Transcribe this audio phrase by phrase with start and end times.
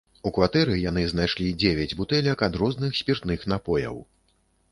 [0.27, 4.01] У кватэры яны знайшлі дзевяць бутэлек ад розных спіртных напояў.